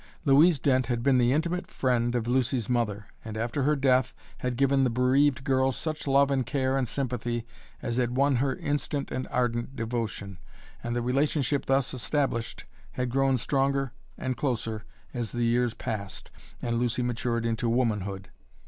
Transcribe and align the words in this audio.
Louise 0.25 0.57
Dent 0.57 0.87
had 0.87 1.03
been 1.03 1.19
the 1.19 1.31
intimate 1.31 1.69
friend 1.69 2.15
of 2.15 2.27
Lucy's 2.27 2.67
mother 2.67 3.05
and, 3.23 3.37
after 3.37 3.61
her 3.61 3.75
death, 3.75 4.15
had 4.39 4.55
given 4.57 4.83
the 4.83 4.89
bereaved 4.89 5.43
girl 5.43 5.71
such 5.71 6.07
love 6.07 6.31
and 6.31 6.47
care 6.47 6.75
and 6.75 6.87
sympathy 6.87 7.45
as 7.83 7.97
had 7.97 8.17
won 8.17 8.37
her 8.37 8.55
instant 8.55 9.11
and 9.11 9.27
ardent 9.27 9.75
devotion, 9.75 10.39
and 10.83 10.95
the 10.95 11.03
relationship 11.03 11.67
thus 11.67 11.93
established 11.93 12.65
had 12.93 13.11
grown 13.11 13.37
stronger 13.37 13.93
and 14.17 14.37
closer 14.37 14.85
as 15.13 15.33
the 15.33 15.45
years 15.45 15.75
passed 15.75 16.31
and 16.63 16.79
Lucy 16.79 17.03
matured 17.03 17.45
into 17.45 17.69
womanhood. 17.69 18.31